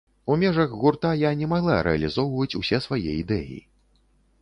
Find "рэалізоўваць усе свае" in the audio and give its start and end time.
1.91-3.07